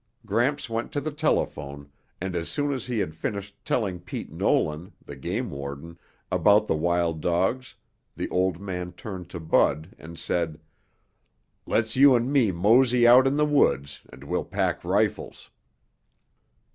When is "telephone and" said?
1.11-2.35